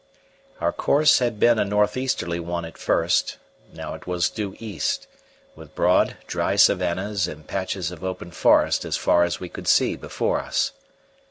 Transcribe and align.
Our 0.59 0.73
course 0.73 1.19
had 1.19 1.39
been 1.39 1.59
a 1.59 1.63
north 1.63 1.95
easterly 1.95 2.39
one 2.39 2.65
at 2.65 2.75
first; 2.75 3.37
now 3.71 3.93
it 3.93 4.07
was 4.07 4.31
due 4.31 4.55
east, 4.57 5.05
with 5.55 5.75
broad, 5.75 6.17
dry 6.25 6.55
savannahs 6.55 7.27
and 7.27 7.45
patches 7.45 7.91
of 7.91 8.03
open 8.03 8.31
forest 8.31 8.83
as 8.83 8.97
far 8.97 9.23
as 9.25 9.39
we 9.39 9.47
could 9.47 9.67
see 9.67 9.95
before 9.95 10.39
us. 10.39 10.71